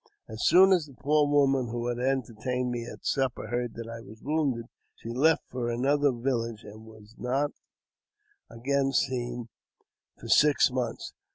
As 0.27 0.41
soon 0.47 0.71
as 0.71 0.87
the 0.87 0.95
poor 0.95 1.27
woman 1.27 1.67
who 1.67 1.85
had 1.85 1.99
entertained 1.99 2.71
me 2.71 2.87
at 2.91 3.05
supper 3.05 3.49
heard 3.49 3.75
that 3.75 3.87
I 3.87 4.01
was 4.01 4.19
wounded, 4.23 4.65
she 4.95 5.09
left 5.09 5.43
for 5.47 5.69
another 5.69 6.11
village, 6.11 6.63
and 6.63 6.87
was 6.87 7.13
not 7.19 7.51
seen 7.51 8.57
again 8.57 9.49
for 10.17 10.27
six 10.27 10.71
months. 10.71 11.13